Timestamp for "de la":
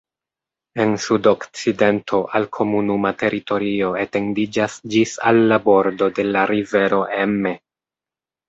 6.21-6.49